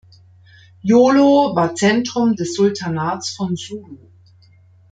[0.83, 3.99] Jolo war Zentrum des Sultanats von Sulu.